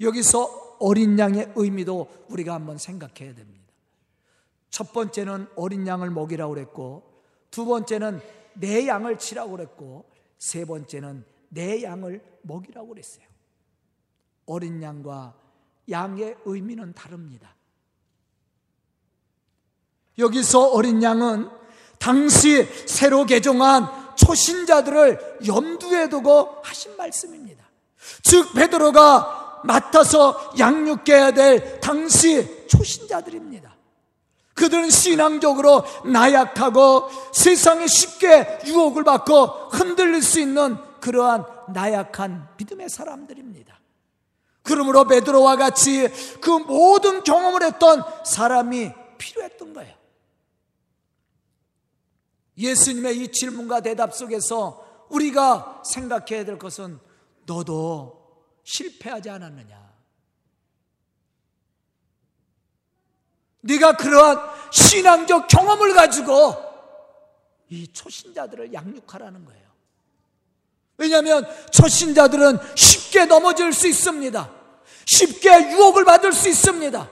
여기서 0.01 0.77
어린 0.79 1.17
양의 1.17 1.53
의미도 1.55 2.25
우리가 2.29 2.53
한번 2.53 2.77
생각해야 2.77 3.33
됩니다. 3.33 3.65
첫 4.69 4.91
번째는 4.91 5.47
어린 5.55 5.87
양을 5.87 6.09
먹이라고 6.09 6.53
그랬고, 6.53 7.23
두 7.49 7.65
번째는 7.65 8.19
내 8.55 8.87
양을 8.87 9.17
치라고 9.17 9.51
그랬고, 9.51 10.09
세 10.37 10.65
번째는 10.65 11.23
내 11.47 11.81
양을 11.83 12.21
먹이라고 12.41 12.89
그랬어요. 12.89 13.25
어린 14.45 14.83
양과 14.83 15.33
양의 15.89 16.35
의미는 16.45 16.93
다릅니다. 16.93 17.55
여기서 20.17 20.69
어린 20.69 21.03
양은 21.03 21.49
당시 21.99 22.63
새로 22.87 23.25
개종한 23.25 23.87
초신자들을 24.15 25.39
염두에 25.45 26.09
두고 26.09 26.57
하신 26.63 26.95
말씀입니다. 26.97 27.65
즉 28.23 28.53
베드로가 28.53 29.61
맡아서 29.63 30.53
양육해야 30.57 31.31
될 31.31 31.79
당시 31.79 32.67
초신자들입니다. 32.67 33.75
그들은 34.53 34.89
신앙적으로 34.89 35.83
나약하고 36.05 37.09
세상에 37.33 37.87
쉽게 37.87 38.59
유혹을 38.65 39.03
받고 39.03 39.69
흔들릴 39.71 40.21
수 40.21 40.39
있는 40.39 40.77
그러한 41.01 41.45
나약한 41.73 42.47
믿음의 42.57 42.89
사람들입니다. 42.89 43.77
그러므로 44.65 45.05
베드로와 45.05 45.55
같이 45.55 46.09
그 46.41 46.49
모든 46.49 47.23
경험을 47.23 47.63
했던 47.63 48.03
사람이 48.25 48.91
필요했던 49.17 49.73
거예요. 49.73 49.95
예수님의 52.57 53.17
이 53.17 53.31
질문과 53.31 53.81
대답 53.81 54.13
속에서 54.15 55.05
우리가 55.09 55.83
생각해야 55.85 56.45
될 56.45 56.57
것은 56.57 56.99
너도 57.45 58.43
실패하지 58.63 59.29
않았느냐? 59.29 59.85
네가 63.61 63.97
그러한 63.97 64.71
신앙적 64.71 65.47
경험을 65.47 65.93
가지고 65.93 66.55
이 67.69 67.87
초신자들을 67.91 68.73
양육하라는 68.73 69.45
거예요. 69.45 69.64
왜냐하면 70.97 71.45
초신자들은 71.71 72.57
쉽게 72.75 73.25
넘어질 73.25 73.73
수 73.73 73.87
있습니다. 73.87 74.51
쉽게 75.05 75.71
유혹을 75.71 76.05
받을 76.05 76.33
수 76.33 76.49
있습니다. 76.49 77.11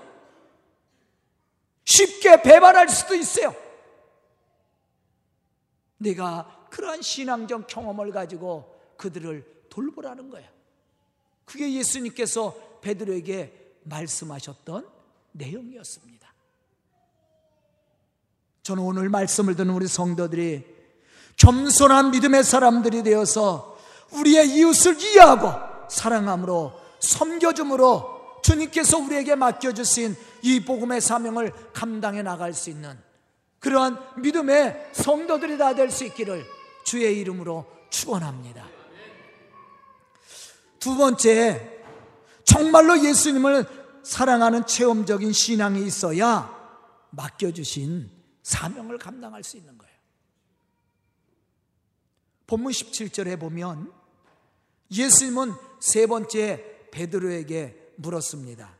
쉽게 1.86 2.42
배반할 2.42 2.90
수도 2.90 3.16
있어요. 3.16 3.54
내가 5.98 6.68
그러한 6.70 7.02
신앙적 7.02 7.68
경험을 7.68 8.12
가지고 8.12 8.80
그들을 8.98 9.46
돌보라는 9.70 10.30
거예요. 10.30 10.50
그게 11.46 11.74
예수님께서 11.74 12.56
베드로에게 12.82 13.78
말씀하셨던 13.84 14.88
내용이었습니다. 15.34 16.34
저는 18.64 18.82
오늘 18.82 19.10
말씀을 19.10 19.56
듣는 19.56 19.74
우리 19.74 19.88
성도들이 19.88 20.66
겸손한 21.36 22.12
믿음의 22.12 22.44
사람들이 22.44 23.04
되어서 23.04 23.73
우리의 24.12 24.50
이웃을 24.56 25.00
이해하고 25.02 25.52
사랑함으로 25.90 26.74
섬겨줌으로 27.00 28.42
주님께서 28.44 28.98
우리에게 29.00 29.36
맡겨주신 29.36 30.16
이 30.44 30.60
복음의 30.66 31.02
사명을 31.02 31.52
감당해 31.74 32.22
나갈 32.22 32.54
수 32.54 32.70
있는 32.70 32.98
그러한 33.60 33.98
믿음의 34.22 34.90
성도들이 34.94 35.58
다 35.58 35.74
될 35.74 35.90
수 35.90 36.04
있기를 36.06 36.46
주의 36.84 37.18
이름으로 37.20 37.66
축원합니다. 37.90 38.66
두 40.80 40.96
번째, 40.98 41.80
정말로 42.44 43.02
예수님을 43.02 43.66
사랑하는 44.04 44.66
체험적인 44.68 45.32
신앙이 45.32 45.86
있어야 45.86 46.54
맡겨주신 47.12 48.12
사명을 48.42 48.98
감당할 48.98 49.44
수 49.44 49.56
있는 49.56 49.78
거예요. 49.78 49.93
본문 52.48 52.72
17절에 52.72 53.40
보면 53.40 53.92
예수님은 54.92 55.54
세 55.80 56.06
번째 56.08 56.88
베드로에게 56.92 57.94
물었습니다. 57.98 58.78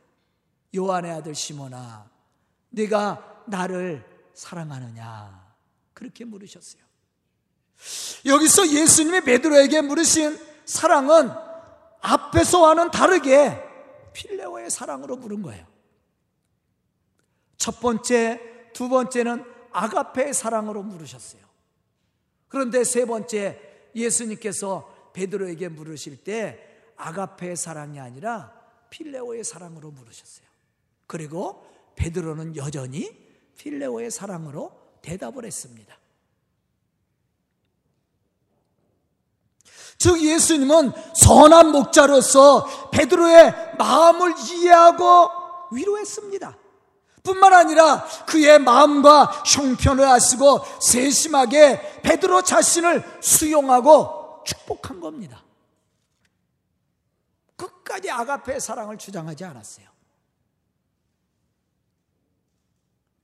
요한의 0.76 1.12
아들 1.12 1.34
시몬아, 1.34 2.10
네가 2.70 3.44
나를 3.46 4.04
사랑하느냐? 4.34 5.54
그렇게 5.92 6.24
물으셨어요. 6.24 6.82
여기서 8.26 8.68
예수님이 8.68 9.20
베드로에게 9.22 9.82
물으신 9.82 10.38
사랑은 10.64 11.30
앞에서와는 12.00 12.90
다르게 12.90 13.62
필레오의 14.12 14.70
사랑으로 14.70 15.16
물은 15.16 15.42
거예요. 15.42 15.66
첫 17.56 17.80
번째, 17.80 18.40
두 18.72 18.88
번째는 18.88 19.44
아가페의 19.72 20.34
사랑으로 20.34 20.82
물으셨어요. 20.82 21.43
그런데 22.54 22.84
세 22.84 23.04
번째 23.04 23.60
예수님께서 23.96 25.10
베드로에게 25.12 25.70
물으실 25.70 26.18
때 26.22 26.64
아가페의 26.94 27.56
사랑이 27.56 27.98
아니라 27.98 28.52
필레오의 28.90 29.42
사랑으로 29.42 29.90
물으셨어요. 29.90 30.46
그리고 31.08 31.66
베드로는 31.96 32.54
여전히 32.54 33.10
필레오의 33.58 34.12
사랑으로 34.12 34.70
대답을 35.02 35.44
했습니다. 35.44 35.98
즉 39.98 40.22
예수님은 40.22 40.92
선한 41.16 41.72
목자로서 41.72 42.90
베드로의 42.90 43.74
마음을 43.78 44.32
이해하고 44.38 45.28
위로했습니다. 45.72 46.56
뿐만 47.24 47.54
아니라 47.54 48.04
그의 48.26 48.58
마음과 48.58 49.44
형편을 49.46 50.04
아시고 50.04 50.60
세심하게 50.80 52.02
베드로 52.02 52.42
자신을 52.42 53.02
수용하고 53.22 54.44
축복한 54.44 55.00
겁니다. 55.00 55.42
끝까지 57.56 58.10
아가페의 58.10 58.60
사랑을 58.60 58.98
주장하지 58.98 59.42
않았어요. 59.46 59.88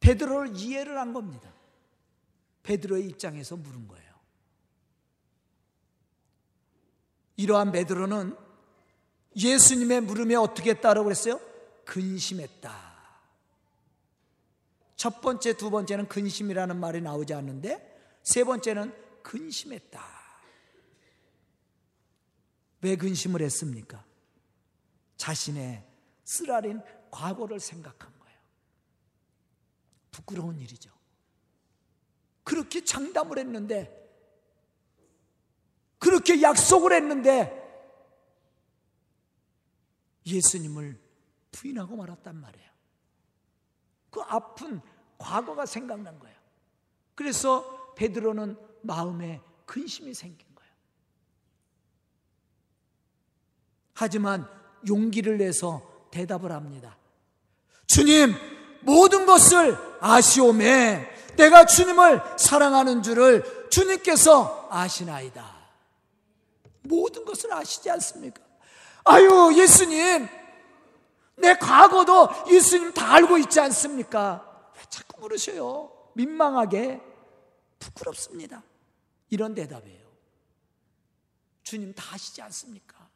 베드로를 0.00 0.56
이해를 0.56 0.98
한 0.98 1.12
겁니다. 1.12 1.52
베드로의 2.62 3.06
입장에서 3.06 3.56
물은 3.56 3.86
거예요. 3.86 4.14
이러한 7.36 7.70
베드로는 7.70 8.34
예수님의 9.36 10.00
물음에 10.02 10.36
어떻게 10.36 10.70
했다고 10.70 11.04
그랬어요? 11.04 11.38
근심했다. 11.84 12.89
첫 15.00 15.22
번째, 15.22 15.54
두 15.54 15.70
번째는 15.70 16.08
근심이라는 16.08 16.78
말이 16.78 17.00
나오지 17.00 17.32
않는데 17.32 18.20
세 18.22 18.44
번째는 18.44 18.94
근심했다. 19.22 19.98
왜 22.82 22.96
근심을 22.96 23.40
했습니까? 23.40 24.04
자신의 25.16 25.86
쓰라린 26.24 26.82
과거를 27.10 27.60
생각한 27.60 28.12
거예요. 28.18 28.38
부끄러운 30.10 30.60
일이죠. 30.60 30.90
그렇게 32.44 32.84
장담을 32.84 33.38
했는데, 33.38 33.90
그렇게 35.98 36.42
약속을 36.42 36.92
했는데, 36.92 37.56
예수님을 40.26 41.00
부인하고 41.52 41.96
말았단 41.96 42.36
말이에요. 42.36 42.69
그 44.10 44.20
아픈 44.26 44.80
과거가 45.18 45.66
생각난 45.66 46.18
거예요. 46.18 46.36
그래서 47.14 47.94
베드로는 47.94 48.56
마음에 48.82 49.40
근심이 49.66 50.14
생긴 50.14 50.46
거예요. 50.54 50.72
하지만 53.94 54.48
용기를 54.88 55.38
내서 55.38 56.08
대답을 56.10 56.52
합니다. 56.52 56.96
주님, 57.86 58.34
모든 58.82 59.26
것을 59.26 59.76
아시오매 60.00 61.36
내가 61.36 61.66
주님을 61.66 62.22
사랑하는 62.38 63.02
줄을 63.02 63.68
주님께서 63.70 64.68
아시나이다. 64.70 65.60
모든 66.82 67.24
것을 67.24 67.52
아시지 67.52 67.90
않습니까? 67.90 68.42
아유, 69.04 69.52
예수님, 69.56 70.28
내 71.40 71.56
과거도 71.56 72.28
예수님 72.48 72.92
다 72.92 73.14
알고 73.14 73.38
있지 73.38 73.60
않습니까? 73.60 74.70
왜 74.76 74.82
자꾸 74.88 75.20
물으셔요? 75.20 75.92
민망하게 76.14 77.00
부끄럽습니다. 77.78 78.62
이런 79.30 79.54
대답이에요. 79.54 80.08
주님 81.62 81.94
다 81.94 82.14
아시지 82.14 82.42
않습니까? 82.42 83.08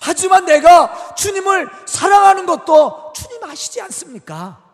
하지만 0.00 0.44
내가 0.44 1.14
주님을 1.14 1.68
사랑하는 1.86 2.46
것도 2.46 3.12
주님 3.14 3.42
아시지 3.44 3.80
않습니까? 3.80 4.64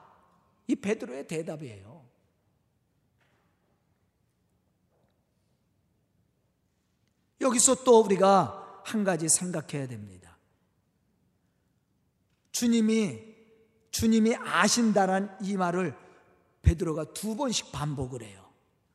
이 0.66 0.74
베드로의 0.74 1.26
대답이에요. 1.26 2.04
여기서 7.40 7.84
또 7.84 8.00
우리가 8.00 8.82
한 8.84 9.04
가지 9.04 9.28
생각해야 9.28 9.86
됩니다. 9.86 10.33
주님이 12.54 13.34
주님이 13.90 14.36
아신다는 14.36 15.28
이 15.42 15.56
말을 15.56 15.94
베드로가 16.62 17.12
두 17.12 17.36
번씩 17.36 17.72
반복을 17.72 18.22
해요. 18.22 18.44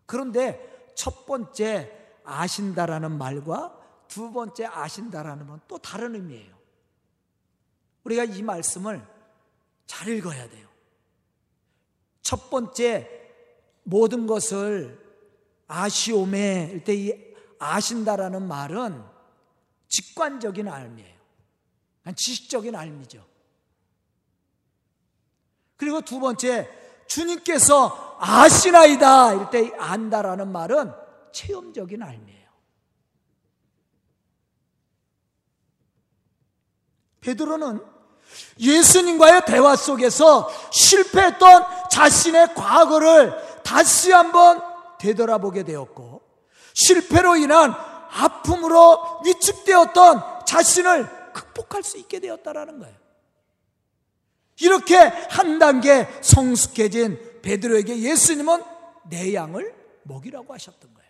그런데 0.06 0.88
첫 0.96 1.26
번째 1.26 1.92
아신다라는 2.24 3.18
말과 3.18 3.78
두 4.08 4.32
번째 4.32 4.66
아신다라는 4.66 5.46
건 5.48 5.62
또 5.68 5.78
다른 5.78 6.16
의미예요. 6.16 6.58
우리가 8.06 8.24
이 8.24 8.42
말씀을 8.42 9.06
잘 9.86 10.08
읽어야 10.08 10.50
돼요. 10.50 10.68
첫 12.22 12.50
번째 12.50 13.08
모든 13.84 14.26
것을 14.26 15.06
아시오메 15.68 16.72
일때 16.74 16.96
이 16.96 17.36
아신다라는 17.60 18.48
말은 18.48 19.04
직관적인 19.90 20.68
알미예요. 20.68 21.20
지식적인 22.16 22.76
알미죠. 22.76 23.39
그리고 25.80 26.02
두 26.02 26.20
번째, 26.20 26.70
주님께서 27.08 28.18
아시나이다. 28.20 29.34
이럴 29.34 29.50
때 29.50 29.72
안다라는 29.80 30.52
말은 30.52 30.92
체험적인 31.32 32.04
알미예요. 32.04 32.50
베드로는 37.22 37.82
예수님과의 38.60 39.44
대화 39.48 39.78
속에서 39.78 40.50
실패했던 40.72 41.66
자신의 41.90 42.56
과거를 42.56 43.34
다시 43.64 44.12
한번 44.12 44.62
되돌아보게 45.00 45.64
되었고 45.64 46.22
실패로 46.74 47.38
인한 47.38 47.74
아픔으로 48.12 49.22
위축되었던 49.24 50.46
자신을 50.46 51.32
극복할 51.32 51.84
수 51.84 51.98
있게 51.98 52.20
되었다라는 52.20 52.80
거예요. 52.80 52.99
이렇게 54.62 54.98
한 54.98 55.60
단계 55.60 56.08
성숙해진 56.22 57.42
베드로에게 57.42 58.00
예수님은 58.00 58.64
내 59.10 59.34
양을 59.34 59.74
먹이라고 60.04 60.54
하셨던 60.54 60.94
거예요. 60.94 61.10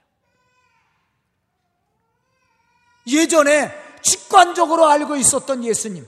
예전에 3.07 3.71
직관적으로 4.01 4.87
알고 4.87 5.15
있었던 5.15 5.63
예수님, 5.63 6.07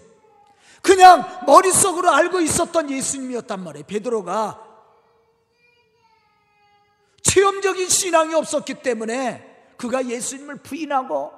그냥 0.82 1.44
머릿속으로 1.46 2.12
알고 2.12 2.42
있었던 2.42 2.90
예수님이었단 2.90 3.64
말이에요. 3.64 3.86
베드로가 3.86 4.68
체험적인 7.24 7.88
신앙이 7.90 8.34
없었기 8.34 8.76
때문에 8.82 9.74
그가 9.78 10.06
예수님을 10.06 10.58
부인하고 10.58 11.32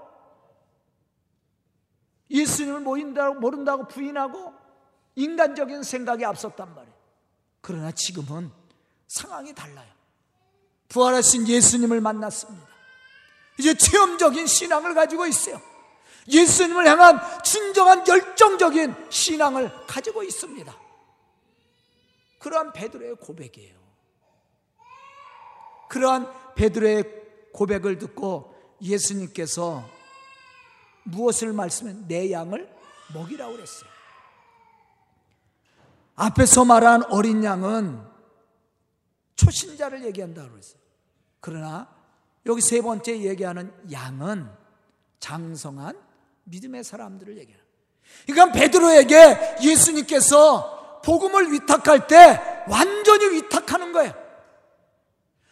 예수님을 2.30 2.80
모른다고 2.80 3.88
부인하고 3.88 4.53
인간적인 5.15 5.84
생각이 5.84 6.26
앞섰단 6.26 6.73
말이에요. 6.73 6.95
그러나 7.62 7.91
지금은 7.91 8.52
상황이 9.08 9.54
달라요. 9.54 9.91
부활하신 10.89 11.47
예수님을 11.47 12.02
만났습니다. 12.02 12.67
이제 13.60 13.73
체험적인 13.73 14.47
신앙을 14.47 14.93
가지고 14.93 15.26
있어요. 15.26 15.62
예수님을 16.28 16.88
향한 16.88 17.19
진정한 17.43 18.08
열정적인 18.08 18.95
신앙을 19.10 19.71
가지고 19.88 20.23
있습니다. 20.23 20.73
그러한 22.39 22.73
베드로의 22.73 23.15
고백이에요. 23.15 23.80
그러한 25.89 26.56
베드로의 26.56 27.04
고백을 27.54 27.99
듣고 27.99 28.56
예수님께서 28.82 29.88
무엇을 31.04 31.54
말씀해? 31.54 32.08
내 32.08 32.32
양을 32.32 32.69
먹이라고 33.13 33.54
그랬어요. 33.54 33.93
앞에서 36.15 36.65
말한 36.65 37.04
어린 37.12 37.43
양은 37.43 38.02
초신자를 39.36 40.06
얘기한다고 40.06 40.52
그랬어요. 40.52 40.80
그러나 41.39 41.88
여기 42.45 42.62
세 42.62 42.82
번째 42.82 43.19
얘기하는 43.21 43.73
양은 43.91 44.49
장성한 45.19 45.97
믿음의 46.43 46.84
사람들을 46.84 47.38
얘기해요. 47.38 47.63
그러니까 48.26 48.58
베드로에게 48.58 49.58
예수님께서 49.62 51.02
복음을 51.04 51.52
위탁할 51.52 52.08
때 52.08 52.65
완전히 52.67 53.36
위탁하는 53.36 53.91
거예요. 53.91 54.13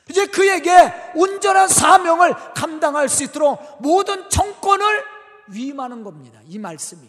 이제 0.10 0.26
그에게 0.28 0.72
온전한 1.16 1.68
사명을 1.68 2.34
감당할 2.54 3.08
수 3.08 3.24
있도록 3.24 3.82
모든 3.82 4.30
정권을 4.30 5.04
위임하는 5.48 6.04
겁니다. 6.04 6.40
이 6.46 6.60
말씀이. 6.60 7.08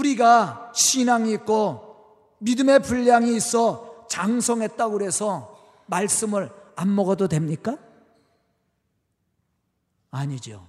우리가 0.00 0.72
신앙이 0.74 1.32
있고 1.34 2.36
믿음의 2.38 2.80
분량이 2.80 3.36
있어 3.36 4.06
장성했다고 4.08 4.92
그래서 4.94 5.58
말씀을 5.86 6.50
안 6.74 6.94
먹어도 6.94 7.28
됩니까? 7.28 7.76
아니죠. 10.10 10.68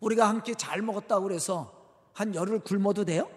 우리가 0.00 0.28
함께 0.28 0.54
잘 0.54 0.82
먹었다고 0.82 1.22
그래서 1.22 1.72
한 2.12 2.34
열흘 2.34 2.60
굶어도 2.60 3.04
돼요? 3.04 3.30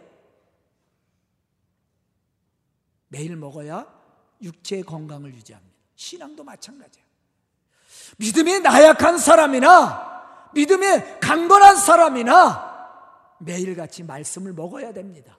매일 3.08 3.36
먹어야 3.36 3.88
육체의 4.42 4.84
건강을 4.84 5.34
유지합니다. 5.36 5.76
신앙도 5.96 6.44
마찬가지예요. 6.44 7.08
믿음이 8.18 8.60
나약한 8.60 9.18
사람이나 9.18 10.50
믿음이 10.54 11.20
강건한 11.20 11.76
사람이나 11.76 12.68
매일같이 13.39 14.04
말씀을 14.04 14.54
먹어야 14.54 14.93
됩니다. 14.93 15.38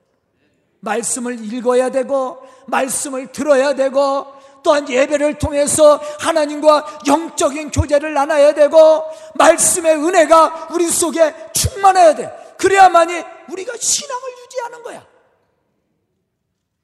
말씀을 0.81 1.45
읽어야 1.53 1.91
되고 1.91 2.43
말씀을 2.67 3.33
들어야 3.33 3.75
되고 3.75 4.27
또한 4.63 4.89
예배를 4.89 5.39
통해서 5.39 5.97
하나님과 6.19 7.01
영적인 7.07 7.71
교제를 7.71 8.13
나눠야 8.15 8.55
되고 8.55 9.05
말씀의 9.35 9.97
은혜가 9.97 10.69
우리 10.73 10.89
속에 10.89 11.53
충만해야 11.53 12.15
돼. 12.15 12.55
그래야만이 12.59 13.13
우리가 13.51 13.73
신앙을 13.79 14.23
유지하는 14.45 14.83
거야. 14.83 15.07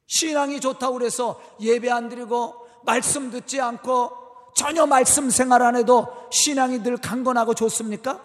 신앙이 0.07 0.61
좋다고 0.61 0.95
그래서 0.95 1.41
예배 1.61 1.91
안 1.91 2.09
드리고 2.09 2.55
말씀 2.85 3.31
듣지 3.31 3.61
않고 3.61 4.27
전혀 4.55 4.87
말씀 4.87 5.29
생활 5.29 5.63
안 5.63 5.77
해도 5.77 6.09
신앙이 6.31 6.83
늘 6.83 6.97
강건하고 6.97 7.55
좋습니까? 7.55 8.25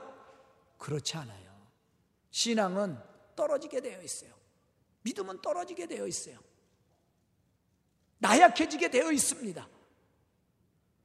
그렇지 0.77 1.17
않아요. 1.17 1.40
신앙은 2.31 2.97
떨어지게 3.35 3.81
되어 3.81 4.01
있어요. 4.01 4.31
믿음은 5.03 5.41
떨어지게 5.41 5.85
되어 5.87 6.07
있어요. 6.07 6.39
나약해지게 8.19 8.89
되어 8.89 9.11
있습니다. 9.11 9.67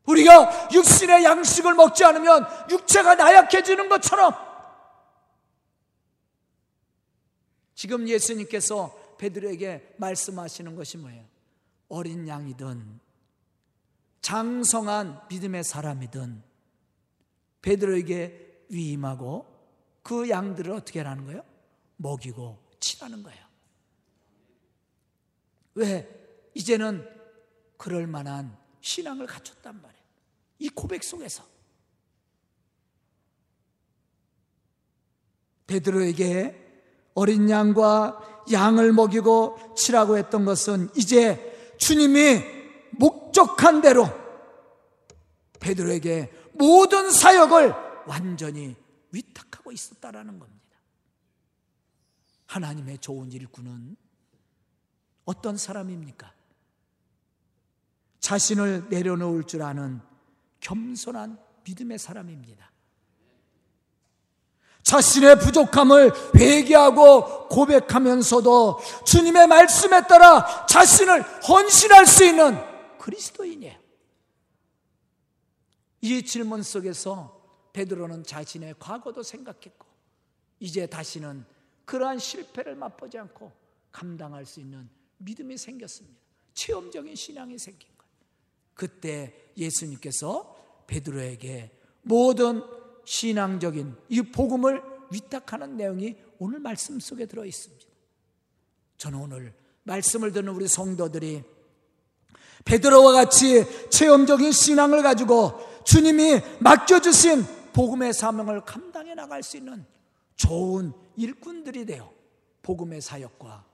우리가 0.04 0.68
육신의 0.72 1.24
양식을 1.24 1.74
먹지 1.74 2.04
않으면 2.04 2.46
육체가 2.70 3.16
나약해지는 3.16 3.88
것처럼 3.88 4.34
지금 7.74 8.08
예수님께서 8.08 9.16
베드로에게 9.18 9.96
말씀하시는 9.98 10.76
것이 10.76 10.98
뭐예요? 10.98 11.24
어린 11.88 12.28
양이든 12.28 13.00
장성한 14.20 15.26
믿음의 15.28 15.64
사람이든 15.64 16.42
베드로에게 17.62 18.66
위임하고 18.68 19.55
그 20.06 20.28
양들을 20.28 20.72
어떻게 20.72 21.00
하는 21.00 21.26
거예요? 21.26 21.42
먹이고 21.96 22.56
치라는 22.78 23.24
거예요. 23.24 23.44
왜? 25.74 26.48
이제는 26.54 27.04
그럴 27.76 28.06
만한 28.06 28.56
신앙을 28.80 29.26
갖췄단 29.26 29.82
말이에요. 29.82 30.04
이 30.60 30.68
고백 30.68 31.02
속에서. 31.02 31.44
베드로에게 35.66 36.84
어린 37.14 37.50
양과 37.50 38.44
양을 38.52 38.92
먹이고 38.92 39.74
치라고 39.74 40.18
했던 40.18 40.44
것은 40.44 40.88
이제 40.94 41.74
주님이 41.78 42.44
목적한 42.92 43.80
대로 43.80 44.06
베드로에게 45.58 46.32
모든 46.52 47.10
사역을 47.10 47.74
완전히 48.06 48.76
위탁 49.10 49.45
하고 49.66 49.72
있었다라는 49.72 50.38
겁니다. 50.38 50.78
하나님의 52.46 52.98
좋은 52.98 53.32
일꾼은 53.32 53.96
어떤 55.24 55.56
사람입니까? 55.56 56.32
자신을 58.20 58.88
내려놓을 58.88 59.44
줄 59.44 59.62
아는 59.62 60.00
겸손한 60.60 61.38
믿음의 61.64 61.98
사람입니다. 61.98 62.70
자신의 64.84 65.40
부족함을 65.40 66.12
회개하고 66.36 67.48
고백하면서도 67.48 68.78
주님의 69.04 69.48
말씀에 69.48 70.06
따라 70.06 70.66
자신을 70.66 71.22
헌신할 71.48 72.06
수 72.06 72.24
있는 72.24 72.56
그리스도인이에요. 72.98 73.76
이 76.02 76.24
질문 76.24 76.62
속에서 76.62 77.35
베드로는 77.76 78.24
자신의 78.24 78.76
과거도 78.78 79.22
생각했고 79.22 79.86
이제 80.60 80.86
다시는 80.86 81.44
그러한 81.84 82.18
실패를 82.18 82.74
맛보지 82.74 83.18
않고 83.18 83.52
감당할 83.92 84.46
수 84.46 84.60
있는 84.60 84.88
믿음이 85.18 85.58
생겼습니다. 85.58 86.18
체험적인 86.54 87.14
신앙이 87.14 87.58
생긴 87.58 87.90
거예요. 87.98 88.12
그때 88.72 89.50
예수님께서 89.58 90.56
베드로에게 90.86 91.70
모든 92.00 92.62
신앙적인 93.04 93.94
이 94.08 94.22
복음을 94.22 94.82
위탁하는 95.10 95.76
내용이 95.76 96.16
오늘 96.38 96.60
말씀 96.60 96.98
속에 96.98 97.26
들어 97.26 97.44
있습니다. 97.44 97.84
저는 98.96 99.18
오늘 99.18 99.52
말씀을 99.82 100.32
듣는 100.32 100.54
우리 100.54 100.66
성도들이 100.66 101.44
베드로와 102.64 103.12
같이 103.12 103.64
체험적인 103.90 104.50
신앙을 104.50 105.02
가지고 105.02 105.60
주님이 105.84 106.40
맡겨주신 106.60 107.55
복음의 107.76 108.14
사명을 108.14 108.62
감당해 108.62 109.14
나갈 109.14 109.42
수 109.42 109.58
있는 109.58 109.84
좋은 110.36 110.94
일꾼들이 111.14 111.84
되어 111.84 112.10
복음의 112.62 113.02
사역과 113.02 113.66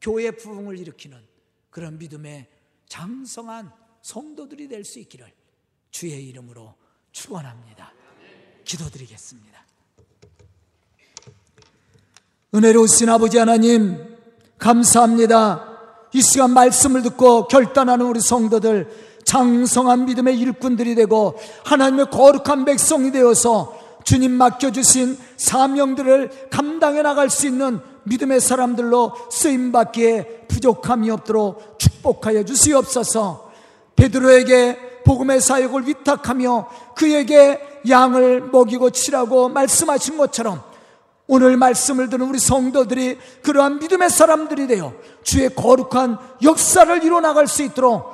교회 0.00 0.32
부흥을 0.32 0.76
일으키는 0.76 1.24
그런 1.70 1.96
믿음의 1.98 2.48
장성한 2.88 3.70
성도들이 4.02 4.66
될 4.66 4.84
수 4.84 4.98
있기를 4.98 5.32
주의 5.92 6.28
이름으로 6.28 6.74
축원합니다. 7.12 7.92
기도드리겠습니다. 8.64 9.64
은혜로우신 12.56 13.08
아버지 13.08 13.38
하나님 13.38 14.18
감사합니다. 14.58 16.08
이 16.12 16.20
시간 16.20 16.50
말씀을 16.50 17.02
듣고 17.02 17.46
결단하는 17.46 18.04
우리 18.04 18.20
성도들 18.20 19.13
장성한 19.34 20.04
믿음의 20.04 20.38
일꾼들이 20.38 20.94
되고 20.94 21.34
하나님의 21.64 22.06
거룩한 22.10 22.64
백성이 22.64 23.10
되어서 23.10 23.76
주님 24.04 24.30
맡겨주신 24.30 25.18
사명들을 25.36 26.50
감당해 26.50 27.02
나갈 27.02 27.28
수 27.30 27.48
있는 27.48 27.80
믿음의 28.04 28.40
사람들로 28.40 29.12
쓰임받기에 29.32 30.46
부족함이 30.46 31.10
없도록 31.10 31.80
축복하여 31.80 32.44
주시옵소서. 32.44 33.50
베드로에게 33.96 35.02
복음의 35.04 35.40
사역을 35.40 35.88
위탁하며 35.88 36.68
그에게 36.94 37.60
양을 37.88 38.50
먹이고 38.52 38.90
치라고 38.90 39.48
말씀하신 39.48 40.16
것처럼 40.16 40.62
오늘 41.26 41.56
말씀을 41.56 42.08
듣는 42.08 42.28
우리 42.28 42.38
성도들이 42.38 43.18
그러한 43.42 43.80
믿음의 43.80 44.10
사람들이 44.10 44.68
되어 44.68 44.92
주의 45.24 45.52
거룩한 45.52 46.18
역사를 46.42 47.02
이뤄 47.02 47.20
나갈 47.20 47.48
수 47.48 47.64
있도록 47.64 48.13